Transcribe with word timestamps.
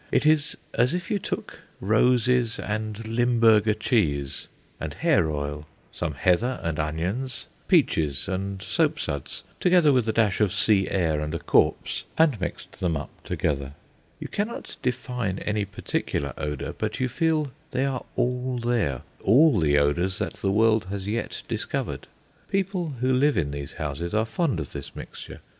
It 0.11 0.25
is 0.25 0.57
as 0.73 0.95
if 0.95 1.11
you 1.11 1.19
took 1.19 1.59
roses 1.79 2.57
and 2.57 3.07
Limburger 3.07 3.75
cheese 3.75 4.47
and 4.79 4.95
hair 4.95 5.29
oil, 5.29 5.67
some 5.91 6.15
heather 6.15 6.59
and 6.63 6.79
onions, 6.79 7.47
peaches 7.67 8.27
and 8.27 8.63
soapsuds, 8.63 9.43
together 9.59 9.93
with 9.93 10.09
a 10.09 10.11
dash 10.11 10.41
of 10.41 10.53
sea 10.55 10.89
air 10.89 11.19
and 11.19 11.35
a 11.35 11.39
corpse, 11.39 12.05
and 12.17 12.41
mixed 12.41 12.79
them 12.79 12.97
up 12.97 13.11
together. 13.23 13.73
You 14.19 14.27
cannot 14.27 14.75
define 14.81 15.37
any 15.37 15.65
particular 15.65 16.33
odour, 16.35 16.73
but 16.75 16.99
you 16.99 17.07
feel 17.07 17.51
they 17.69 17.85
are 17.85 18.03
all 18.15 18.57
there 18.57 19.03
all 19.23 19.59
the 19.59 19.77
odours 19.77 20.17
that 20.17 20.33
the 20.33 20.49
world 20.49 20.85
has 20.85 21.05
yet 21.07 21.43
discovered. 21.47 22.07
People 22.49 22.95
who 23.01 23.13
live 23.13 23.37
in 23.37 23.51
these 23.51 23.73
houses 23.73 24.15
are 24.15 24.25
fond 24.25 24.59
of 24.59 24.71
this 24.71 24.95
mixture. 24.95 25.41